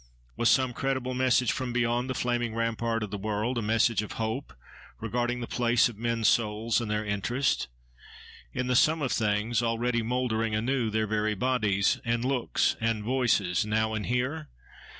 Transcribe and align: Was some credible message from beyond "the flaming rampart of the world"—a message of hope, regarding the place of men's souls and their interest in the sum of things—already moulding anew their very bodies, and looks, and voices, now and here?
Was 0.35 0.49
some 0.49 0.73
credible 0.73 1.13
message 1.13 1.51
from 1.51 1.73
beyond 1.73 2.09
"the 2.09 2.15
flaming 2.15 2.55
rampart 2.55 3.03
of 3.03 3.11
the 3.11 3.19
world"—a 3.19 3.61
message 3.61 4.01
of 4.01 4.13
hope, 4.13 4.51
regarding 4.99 5.41
the 5.41 5.47
place 5.47 5.89
of 5.89 5.97
men's 5.99 6.27
souls 6.27 6.81
and 6.81 6.89
their 6.89 7.05
interest 7.05 7.67
in 8.51 8.65
the 8.65 8.75
sum 8.75 9.03
of 9.03 9.11
things—already 9.11 10.01
moulding 10.01 10.55
anew 10.55 10.89
their 10.89 11.05
very 11.05 11.35
bodies, 11.35 11.99
and 12.03 12.25
looks, 12.25 12.75
and 12.81 13.03
voices, 13.03 13.63
now 13.63 13.93
and 13.93 14.07
here? 14.07 14.49